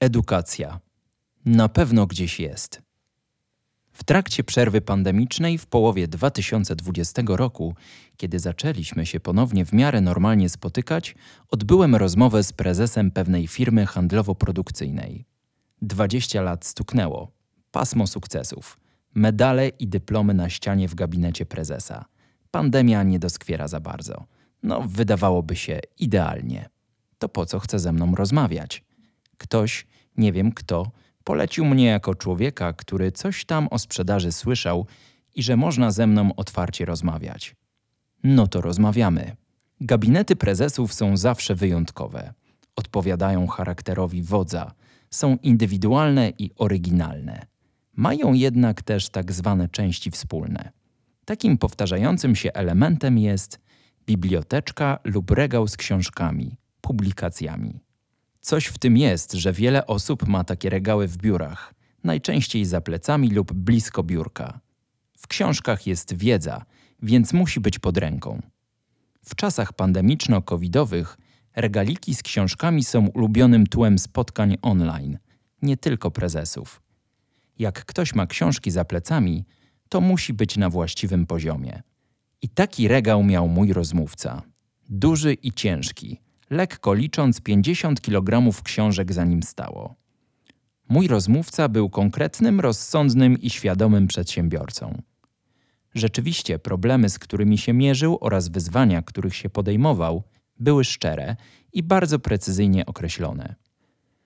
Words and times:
Edukacja. 0.00 0.80
Na 1.44 1.68
pewno 1.68 2.06
gdzieś 2.06 2.40
jest. 2.40 2.82
W 3.92 4.04
trakcie 4.04 4.44
przerwy 4.44 4.80
pandemicznej 4.80 5.58
w 5.58 5.66
połowie 5.66 6.08
2020 6.08 7.22
roku, 7.26 7.74
kiedy 8.16 8.38
zaczęliśmy 8.38 9.06
się 9.06 9.20
ponownie 9.20 9.64
w 9.64 9.72
miarę 9.72 10.00
normalnie 10.00 10.48
spotykać, 10.48 11.14
odbyłem 11.48 11.96
rozmowę 11.96 12.42
z 12.42 12.52
prezesem 12.52 13.10
pewnej 13.10 13.46
firmy 13.46 13.86
handlowo-produkcyjnej. 13.86 15.24
20 15.82 16.42
lat 16.42 16.64
stuknęło. 16.66 17.32
Pasmo 17.70 18.06
sukcesów. 18.06 18.78
Medale 19.14 19.68
i 19.68 19.88
dyplomy 19.88 20.34
na 20.34 20.50
ścianie 20.50 20.88
w 20.88 20.94
gabinecie 20.94 21.46
prezesa. 21.46 22.04
Pandemia 22.50 23.02
nie 23.02 23.18
doskwiera 23.18 23.68
za 23.68 23.80
bardzo. 23.80 24.26
No, 24.62 24.82
wydawałoby 24.88 25.56
się 25.56 25.80
idealnie. 25.98 26.68
To 27.18 27.28
po 27.28 27.46
co 27.46 27.58
chce 27.58 27.78
ze 27.78 27.92
mną 27.92 28.14
rozmawiać? 28.14 28.87
Ktoś, 29.38 29.86
nie 30.16 30.32
wiem 30.32 30.52
kto, 30.52 30.90
polecił 31.24 31.64
mnie 31.64 31.86
jako 31.86 32.14
człowieka, 32.14 32.72
który 32.72 33.12
coś 33.12 33.44
tam 33.44 33.68
o 33.70 33.78
sprzedaży 33.78 34.32
słyszał 34.32 34.86
i 35.34 35.42
że 35.42 35.56
można 35.56 35.90
ze 35.90 36.06
mną 36.06 36.34
otwarcie 36.36 36.84
rozmawiać. 36.84 37.56
No 38.24 38.46
to 38.46 38.60
rozmawiamy. 38.60 39.36
Gabinety 39.80 40.36
prezesów 40.36 40.94
są 40.94 41.16
zawsze 41.16 41.54
wyjątkowe. 41.54 42.32
Odpowiadają 42.76 43.46
charakterowi 43.46 44.22
wodza, 44.22 44.72
są 45.10 45.36
indywidualne 45.42 46.32
i 46.38 46.50
oryginalne. 46.56 47.46
Mają 47.92 48.32
jednak 48.32 48.82
też 48.82 49.08
tak 49.08 49.32
zwane 49.32 49.68
części 49.68 50.10
wspólne. 50.10 50.72
Takim 51.24 51.58
powtarzającym 51.58 52.36
się 52.36 52.52
elementem 52.52 53.18
jest 53.18 53.60
biblioteczka 54.06 54.98
lub 55.04 55.30
regał 55.30 55.68
z 55.68 55.76
książkami, 55.76 56.56
publikacjami. 56.80 57.80
Coś 58.48 58.66
w 58.66 58.78
tym 58.78 58.96
jest, 58.96 59.32
że 59.32 59.52
wiele 59.52 59.86
osób 59.86 60.28
ma 60.28 60.44
takie 60.44 60.70
regały 60.70 61.08
w 61.08 61.16
biurach, 61.16 61.74
najczęściej 62.04 62.64
za 62.64 62.80
plecami 62.80 63.30
lub 63.30 63.52
blisko 63.52 64.02
biurka. 64.02 64.60
W 65.18 65.26
książkach 65.26 65.86
jest 65.86 66.14
wiedza, 66.14 66.64
więc 67.02 67.32
musi 67.32 67.60
być 67.60 67.78
pod 67.78 67.98
ręką. 67.98 68.42
W 69.24 69.34
czasach 69.34 69.72
pandemiczno-covidowych 69.72 71.16
regaliki 71.56 72.14
z 72.14 72.22
książkami 72.22 72.84
są 72.84 73.06
ulubionym 73.06 73.66
tłem 73.66 73.98
spotkań 73.98 74.56
online, 74.62 75.18
nie 75.62 75.76
tylko 75.76 76.10
prezesów. 76.10 76.82
Jak 77.58 77.84
ktoś 77.84 78.14
ma 78.14 78.26
książki 78.26 78.70
za 78.70 78.84
plecami, 78.84 79.44
to 79.88 80.00
musi 80.00 80.32
być 80.32 80.56
na 80.56 80.70
właściwym 80.70 81.26
poziomie. 81.26 81.82
I 82.42 82.48
taki 82.48 82.88
regał 82.88 83.24
miał 83.24 83.48
mój 83.48 83.72
rozmówca. 83.72 84.42
Duży 84.88 85.34
i 85.34 85.52
ciężki, 85.52 86.20
lekko 86.50 86.94
licząc 86.94 87.40
50 87.40 88.00
kg 88.00 88.52
książek 88.62 89.12
za 89.12 89.24
nim 89.24 89.42
stało. 89.42 89.94
Mój 90.88 91.08
rozmówca 91.08 91.68
był 91.68 91.90
konkretnym, 91.90 92.60
rozsądnym 92.60 93.38
i 93.38 93.50
świadomym 93.50 94.06
przedsiębiorcą. 94.06 95.02
Rzeczywiście 95.94 96.58
problemy, 96.58 97.08
z 97.08 97.18
którymi 97.18 97.58
się 97.58 97.72
mierzył 97.72 98.18
oraz 98.20 98.48
wyzwania, 98.48 99.02
których 99.02 99.36
się 99.36 99.50
podejmował, 99.50 100.22
były 100.60 100.84
szczere 100.84 101.36
i 101.72 101.82
bardzo 101.82 102.18
precyzyjnie 102.18 102.86
określone. 102.86 103.54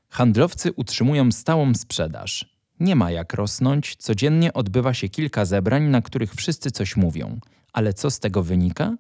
Handlowcy 0.09 0.73
utrzymują 0.73 1.33
stałą 1.33 1.75
sprzedaż. 1.75 2.57
Nie 2.81 2.97
ma 2.97 3.11
jak 3.11 3.35
rosnąć, 3.35 3.97
codziennie 3.97 4.53
odbywa 4.53 4.95
się 4.95 5.09
kilka 5.09 5.45
zebrań, 5.45 5.83
na 5.83 6.03
których 6.03 6.35
wszyscy 6.35 6.71
coś 6.71 6.97
mówią, 6.97 7.41
ale 7.73 7.95
co 7.95 8.11
z 8.11 8.21
tego 8.21 8.43
wynika? 8.43 8.97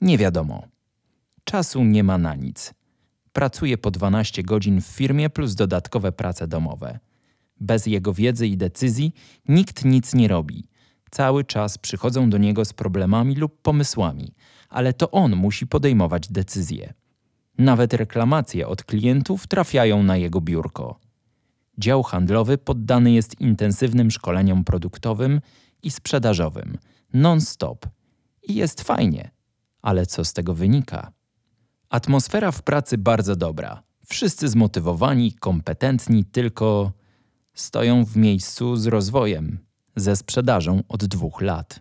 Nie 0.00 0.18
wiadomo. 0.18 0.68
Czasu 1.50 1.84
nie 1.84 2.04
ma 2.04 2.18
na 2.18 2.34
nic. 2.34 2.74
Pracuje 3.32 3.78
po 3.78 3.90
12 3.90 4.42
godzin 4.42 4.80
w 4.80 4.86
firmie 4.86 5.30
plus 5.30 5.54
dodatkowe 5.54 6.12
prace 6.12 6.48
domowe. 6.48 6.98
Bez 7.60 7.86
jego 7.86 8.14
wiedzy 8.14 8.46
i 8.46 8.56
decyzji 8.56 9.12
nikt 9.48 9.84
nic 9.84 10.14
nie 10.14 10.28
robi. 10.28 10.64
Cały 11.10 11.44
czas 11.44 11.78
przychodzą 11.78 12.30
do 12.30 12.38
niego 12.38 12.64
z 12.64 12.72
problemami 12.72 13.34
lub 13.34 13.62
pomysłami, 13.62 14.34
ale 14.68 14.92
to 14.92 15.10
on 15.10 15.36
musi 15.36 15.66
podejmować 15.66 16.28
decyzje. 16.28 16.94
Nawet 17.58 17.94
reklamacje 17.94 18.68
od 18.68 18.84
klientów 18.84 19.46
trafiają 19.46 20.02
na 20.02 20.16
jego 20.16 20.40
biurko. 20.40 21.00
Dział 21.78 22.02
handlowy 22.02 22.58
poddany 22.58 23.12
jest 23.12 23.40
intensywnym 23.40 24.10
szkoleniom 24.10 24.64
produktowym 24.64 25.40
i 25.82 25.90
sprzedażowym, 25.90 26.78
non-stop. 27.14 27.86
I 28.42 28.54
jest 28.54 28.80
fajnie, 28.80 29.30
ale 29.82 30.06
co 30.06 30.24
z 30.24 30.32
tego 30.32 30.54
wynika? 30.54 31.19
Atmosfera 31.90 32.52
w 32.52 32.62
pracy 32.62 32.98
bardzo 32.98 33.36
dobra. 33.36 33.82
Wszyscy 34.06 34.48
zmotywowani, 34.48 35.32
kompetentni, 35.32 36.24
tylko 36.24 36.92
stoją 37.54 38.04
w 38.04 38.16
miejscu 38.16 38.76
z 38.76 38.86
rozwojem, 38.86 39.58
ze 39.96 40.16
sprzedażą 40.16 40.82
od 40.88 41.04
dwóch 41.04 41.40
lat. 41.40 41.80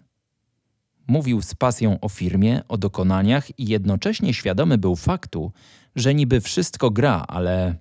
Mówił 1.08 1.42
z 1.42 1.56
pasją 1.56 2.00
o 2.00 2.10
firmie, 2.10 2.62
o 2.68 2.78
dokonaniach 2.78 3.60
i 3.60 3.68
jednocześnie 3.68 4.34
świadomy 4.34 4.78
był 4.78 4.96
faktu, 4.96 5.52
że 5.96 6.14
niby 6.14 6.42
wszystko 6.42 6.92
gra, 6.92 7.26
ale 7.28 7.76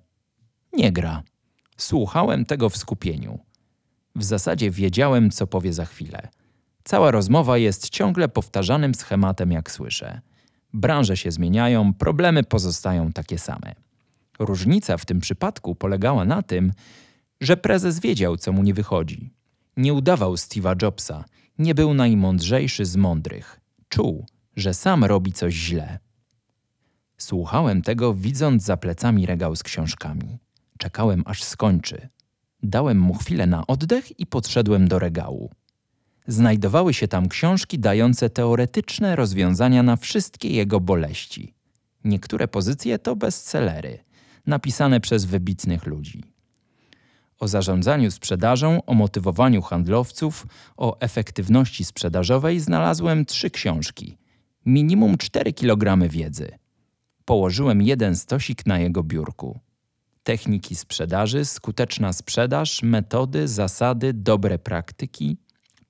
nie 0.73 0.93
gra. 0.93 1.23
Słuchałem 1.77 2.45
tego 2.45 2.69
w 2.69 2.77
skupieniu. 2.77 3.39
W 4.17 4.25
zasadzie 4.25 4.71
wiedziałem, 4.71 5.31
co 5.31 5.47
powie 5.47 5.73
za 5.73 5.85
chwilę. 5.85 6.29
Cała 6.85 7.11
rozmowa 7.11 7.59
jest 7.59 7.89
ciągle 7.89 8.29
powtarzanym 8.29 8.95
schematem, 8.95 9.53
jak 9.53 9.71
słyszę. 9.71 10.21
Branże 10.75 11.17
się 11.17 11.31
zmieniają, 11.31 11.95
problemy 11.95 12.45
pozostają 12.45 13.13
takie 13.13 13.39
same. 13.39 13.75
Różnica 14.39 14.97
w 14.97 15.07
tym 15.07 15.21
przypadku 15.21 15.75
polegała 15.75 16.25
na 16.25 16.43
tym, 16.43 16.73
że 17.41 17.57
prezes 17.57 18.01
wiedział, 18.01 18.37
co 18.37 18.53
mu 18.53 18.63
nie 18.63 18.75
wychodzi. 18.75 19.31
Nie 19.77 19.95
udawał 19.95 20.35
Steve'a 20.35 20.83
Jobsa, 20.83 21.25
nie 21.59 21.75
był 21.75 21.95
najmądrzejszy 21.95 22.85
z 22.85 22.97
mądrych. 22.97 23.61
Czuł, 23.89 24.27
że 24.57 24.75
sam 24.75 25.05
robi 25.05 25.33
coś 25.33 25.55
źle. 25.55 25.99
Słuchałem 27.19 27.83
tego, 27.83 28.15
widząc 28.15 28.63
za 28.63 28.77
plecami 28.77 29.27
regał 29.27 29.57
z 29.57 29.63
książkami. 29.63 30.39
Czekałem, 30.79 31.23
aż 31.27 31.45
skończy. 31.45 32.09
Dałem 32.63 32.99
mu 32.99 33.15
chwilę 33.15 33.47
na 33.47 33.67
oddech 33.67 34.21
i 34.21 34.27
podszedłem 34.27 34.89
do 34.89 34.99
regału. 34.99 35.51
Znajdowały 36.29 36.95
się 36.95 37.09
tam 37.09 37.29
książki 37.29 37.79
dające 37.79 38.31
teoretyczne 38.31 39.17
rozwiązania 39.17 39.83
na 39.83 39.97
wszystkie 39.97 40.49
jego 40.49 40.81
boleści. 40.81 41.55
Niektóre 42.05 42.49
pozycje 42.49 42.99
to 42.99 43.17
bestsellery, 43.17 43.99
napisane 44.47 45.01
przez 45.01 45.25
wybitnych 45.25 45.87
ludzi. 45.87 46.25
O 47.39 47.49
zarządzaniu 47.49 48.11
sprzedażą, 48.11 48.85
o 48.85 48.95
motywowaniu 48.95 49.63
handlowców, 49.63 50.47
o 50.77 51.01
efektywności 51.01 51.85
sprzedażowej 51.85 52.61
znalazłem 52.61 53.25
trzy 53.25 53.51
książki. 53.51 54.19
Minimum 54.67 55.19
4 55.19 55.53
kg 55.53 56.09
wiedzy. 56.09 56.59
Położyłem 57.25 57.83
jeden 57.83 58.17
stosik 58.17 58.67
na 58.67 58.79
jego 58.79 59.03
biurku. 59.03 59.61
Techniki 60.23 60.75
sprzedaży, 60.75 61.45
skuteczna 61.45 62.13
sprzedaż, 62.13 62.83
metody, 62.83 63.49
zasady, 63.49 64.13
dobre 64.13 64.59
praktyki, 64.59 65.37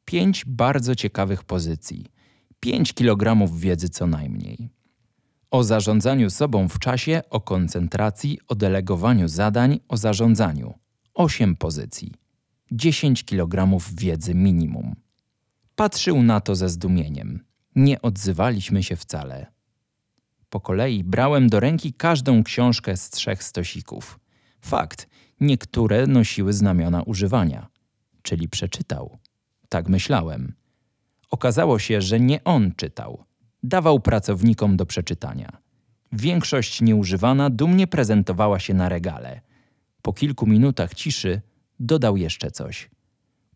pięć 0.09 0.45
bardzo 0.45 0.95
ciekawych 0.95 1.45
pozycji, 1.45 2.07
5 2.61 2.93
kg 2.93 3.53
wiedzy 3.57 3.89
co 3.89 4.07
najmniej. 4.07 4.71
O 5.51 5.65
zarządzaniu 5.65 6.31
sobą 6.31 6.69
w 6.69 6.79
czasie, 6.79 7.23
o 7.31 7.41
koncentracji, 7.41 8.39
o 8.49 8.55
delegowaniu 8.55 9.29
zadań, 9.29 9.81
o 9.89 9.97
zarządzaniu. 9.97 10.75
8 11.15 11.57
pozycji, 11.57 12.15
10 12.73 13.25
kg 13.25 13.79
wiedzy 13.95 14.35
minimum. 14.35 14.97
Patrzył 15.77 16.23
na 16.23 16.41
to 16.41 16.55
ze 16.55 16.69
zdumieniem. 16.69 17.45
Nie 17.77 18.03
odzywaliśmy 18.03 18.83
się 18.83 18.97
wcale. 18.97 19.47
Po 20.51 20.61
kolei 20.61 21.05
brałem 21.05 21.49
do 21.49 21.61
ręki 21.61 21.93
każdą 21.93 22.45
książkę 22.45 22.97
z 22.97 23.11
trzech 23.11 23.43
stosików. 23.43 24.19
Fakt, 24.61 25.09
niektóre 25.41 26.07
nosiły 26.07 26.53
znamiona 26.53 27.03
używania, 27.03 27.69
czyli 28.23 28.49
przeczytał. 28.49 29.19
Tak 29.69 29.89
myślałem. 29.89 30.53
Okazało 31.31 31.79
się, 31.79 32.01
że 32.01 32.21
nie 32.21 32.45
on 32.45 32.73
czytał. 32.77 33.25
Dawał 33.63 34.01
pracownikom 34.01 34.77
do 34.77 34.87
przeczytania. 34.87 35.57
Większość 36.13 36.81
nieużywana 36.81 37.51
dumnie 37.51 37.87
prezentowała 37.87 38.59
się 38.59 38.75
na 38.75 38.89
regale. 38.89 39.41
Po 40.03 40.13
kilku 40.13 40.47
minutach 40.47 40.95
ciszy 40.95 41.41
dodał 41.81 42.17
jeszcze 42.17 42.51
coś. 42.51 42.91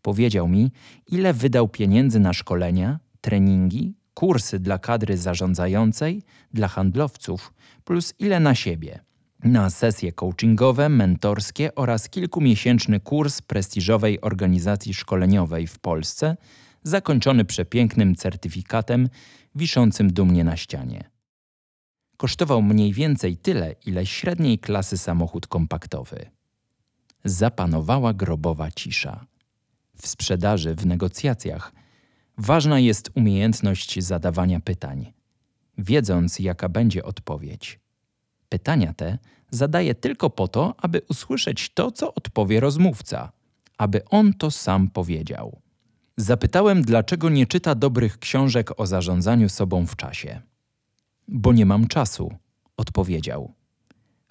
Powiedział 0.01 0.47
mi, 0.47 0.71
ile 1.07 1.33
wydał 1.33 1.67
pieniędzy 1.67 2.19
na 2.19 2.33
szkolenia, 2.33 2.99
treningi, 3.21 3.93
kursy 4.13 4.59
dla 4.59 4.77
kadry 4.79 5.17
zarządzającej, 5.17 6.23
dla 6.53 6.67
handlowców, 6.67 7.53
plus 7.83 8.13
ile 8.19 8.39
na 8.39 8.55
siebie. 8.55 8.99
Na 9.43 9.69
sesje 9.69 10.11
coachingowe, 10.11 10.89
mentorskie 10.89 11.75
oraz 11.75 12.09
kilkumiesięczny 12.09 12.99
kurs 12.99 13.41
prestiżowej 13.41 14.21
organizacji 14.21 14.93
szkoleniowej 14.93 15.67
w 15.67 15.79
Polsce, 15.79 16.37
zakończony 16.83 17.45
przepięknym 17.45 18.15
certyfikatem 18.15 19.09
wiszącym 19.55 20.13
dumnie 20.13 20.43
na 20.43 20.57
ścianie. 20.57 21.09
Kosztował 22.17 22.61
mniej 22.61 22.93
więcej 22.93 23.37
tyle, 23.37 23.75
ile 23.85 24.05
średniej 24.05 24.59
klasy 24.59 24.97
samochód 24.97 25.47
kompaktowy. 25.47 26.25
zapanowała 27.25 28.13
grobowa 28.13 28.71
cisza. 28.71 29.25
W 29.95 30.07
sprzedaży, 30.07 30.75
w 30.75 30.85
negocjacjach 30.85 31.73
ważna 32.37 32.79
jest 32.79 33.11
umiejętność 33.15 34.03
zadawania 34.03 34.59
pytań, 34.59 35.13
wiedząc, 35.77 36.39
jaka 36.39 36.69
będzie 36.69 37.03
odpowiedź. 37.03 37.82
Pytania 38.53 38.93
te 38.93 39.17
zadaję 39.51 39.95
tylko 39.95 40.29
po 40.29 40.47
to, 40.47 40.75
aby 40.77 41.01
usłyszeć 41.09 41.69
to, 41.73 41.91
co 41.91 42.13
odpowie 42.13 42.59
rozmówca, 42.59 43.31
aby 43.77 44.05
on 44.05 44.33
to 44.33 44.51
sam 44.51 44.89
powiedział. 44.89 45.61
Zapytałem, 46.17 46.81
dlaczego 46.81 47.29
nie 47.29 47.47
czyta 47.47 47.75
dobrych 47.75 48.19
książek 48.19 48.79
o 48.79 48.87
zarządzaniu 48.87 49.49
sobą 49.49 49.85
w 49.85 49.95
czasie. 49.95 50.41
Bo 51.27 51.53
nie 51.53 51.65
mam 51.65 51.87
czasu, 51.87 52.33
odpowiedział. 52.77 53.53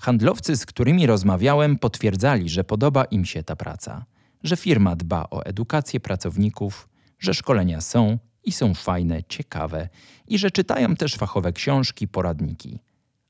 Handlowcy, 0.01 0.57
z 0.57 0.67
którymi 0.67 1.07
rozmawiałem, 1.07 1.79
potwierdzali, 1.79 2.49
że 2.49 2.65
podoba 2.65 3.05
im 3.05 3.25
się 3.25 3.43
ta 3.43 3.57
praca, 3.57 4.05
że 4.43 4.57
firma 4.57 4.97
dba 4.97 5.27
o 5.31 5.45
edukację 5.45 6.01
pracowników, 6.01 6.89
że 7.19 7.35
szkolenia 7.35 7.81
są 7.81 8.19
i 8.45 8.53
są 8.53 8.75
fajne, 8.75 9.23
ciekawe 9.25 9.89
i 10.27 10.39
że 10.39 10.51
czytają 10.51 10.97
też 10.97 11.15
fachowe 11.15 11.53
książki, 11.53 12.09
poradniki. 12.09 12.81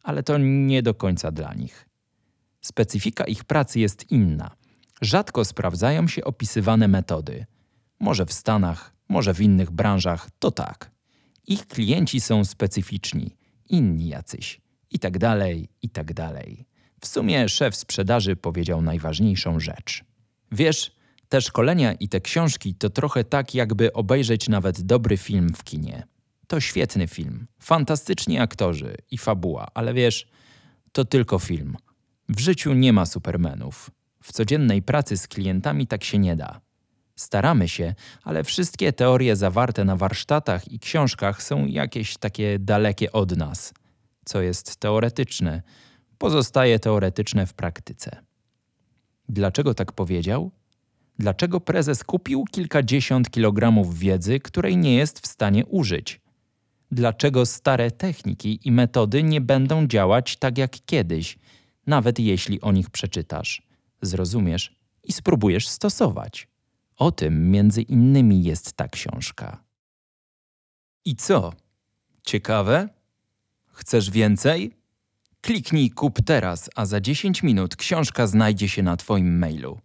Ale 0.02 0.22
to 0.22 0.38
nie 0.38 0.82
do 0.82 0.94
końca 0.94 1.30
dla 1.30 1.54
nich. 1.54 1.88
Specyfika 2.60 3.24
ich 3.24 3.44
pracy 3.44 3.80
jest 3.80 4.10
inna. 4.10 4.56
Rzadko 5.00 5.44
sprawdzają 5.44 6.08
się 6.08 6.24
opisywane 6.24 6.88
metody. 6.88 7.46
Może 8.00 8.26
w 8.26 8.32
Stanach, 8.32 8.94
może 9.08 9.34
w 9.34 9.40
innych 9.40 9.70
branżach, 9.70 10.28
to 10.38 10.50
tak. 10.50 10.90
Ich 11.46 11.66
klienci 11.66 12.20
są 12.20 12.44
specyficzni, 12.44 13.36
inni 13.68 14.08
jacyś 14.08 14.60
i 14.90 14.98
tak 14.98 15.18
dalej, 15.18 15.68
i 15.82 15.90
tak 15.90 16.14
dalej. 16.14 16.66
W 17.00 17.06
sumie 17.06 17.48
szef 17.48 17.76
sprzedaży 17.76 18.36
powiedział 18.36 18.82
najważniejszą 18.82 19.60
rzecz. 19.60 20.04
Wiesz, 20.52 20.96
te 21.28 21.40
szkolenia 21.40 21.92
i 21.92 22.08
te 22.08 22.20
książki 22.20 22.74
to 22.74 22.90
trochę 22.90 23.24
tak, 23.24 23.54
jakby 23.54 23.92
obejrzeć 23.92 24.48
nawet 24.48 24.82
dobry 24.82 25.16
film 25.16 25.54
w 25.54 25.64
kinie. 25.64 26.06
To 26.52 26.60
świetny 26.60 27.06
film, 27.08 27.46
fantastyczni 27.60 28.38
aktorzy 28.38 28.94
i 29.10 29.18
fabuła, 29.18 29.68
ale 29.74 29.94
wiesz, 29.94 30.26
to 30.92 31.04
tylko 31.04 31.38
film. 31.38 31.76
W 32.28 32.40
życiu 32.40 32.72
nie 32.72 32.92
ma 32.92 33.06
supermenów. 33.06 33.90
W 34.22 34.32
codziennej 34.32 34.82
pracy 34.82 35.16
z 35.16 35.28
klientami 35.28 35.86
tak 35.86 36.04
się 36.04 36.18
nie 36.18 36.36
da. 36.36 36.60
Staramy 37.16 37.68
się, 37.68 37.94
ale 38.22 38.44
wszystkie 38.44 38.92
teorie 38.92 39.36
zawarte 39.36 39.84
na 39.84 39.96
warsztatach 39.96 40.72
i 40.72 40.78
książkach 40.78 41.42
są 41.42 41.66
jakieś 41.66 42.16
takie 42.16 42.58
dalekie 42.58 43.12
od 43.12 43.36
nas. 43.36 43.74
Co 44.24 44.42
jest 44.42 44.76
teoretyczne, 44.76 45.62
pozostaje 46.18 46.78
teoretyczne 46.78 47.46
w 47.46 47.54
praktyce. 47.54 48.22
Dlaczego 49.28 49.74
tak 49.74 49.92
powiedział? 49.92 50.50
Dlaczego 51.18 51.60
prezes 51.60 52.04
kupił 52.04 52.44
kilkadziesiąt 52.50 53.30
kilogramów 53.30 53.98
wiedzy, 53.98 54.40
której 54.40 54.76
nie 54.76 54.94
jest 54.94 55.20
w 55.20 55.26
stanie 55.26 55.66
użyć? 55.66 56.21
Dlaczego 56.92 57.46
stare 57.46 57.90
techniki 57.90 58.60
i 58.64 58.72
metody 58.72 59.22
nie 59.22 59.40
będą 59.40 59.86
działać 59.86 60.36
tak 60.36 60.58
jak 60.58 60.70
kiedyś, 60.86 61.38
nawet 61.86 62.18
jeśli 62.18 62.60
o 62.60 62.72
nich 62.72 62.90
przeczytasz, 62.90 63.62
zrozumiesz 64.02 64.76
i 65.04 65.12
spróbujesz 65.12 65.68
stosować? 65.68 66.48
O 66.96 67.12
tym 67.12 67.50
między 67.50 67.82
innymi 67.82 68.42
jest 68.42 68.72
ta 68.72 68.88
książka. 68.88 69.64
I 71.04 71.16
co? 71.16 71.52
Ciekawe? 72.22 72.88
Chcesz 73.66 74.10
więcej? 74.10 74.76
Kliknij 75.40 75.90
kup 75.90 76.18
teraz, 76.24 76.70
a 76.74 76.86
za 76.86 77.00
10 77.00 77.42
minut 77.42 77.76
książka 77.76 78.26
znajdzie 78.26 78.68
się 78.68 78.82
na 78.82 78.96
Twoim 78.96 79.38
mailu. 79.38 79.80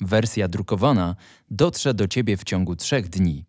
Wersja 0.00 0.48
drukowana 0.48 1.16
dotrze 1.50 1.94
do 1.94 2.08
Ciebie 2.08 2.36
w 2.36 2.44
ciągu 2.44 2.76
trzech 2.76 3.08
dni. 3.08 3.47